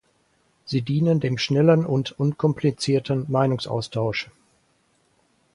[0.65, 4.31] Sie dienen dem schnellen und unkomplizierten Meinungsaustausch.